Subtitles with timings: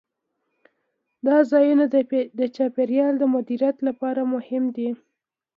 [1.27, 1.85] دا ځایونه
[2.39, 4.89] د چاپیریال د مدیریت لپاره مهم دي.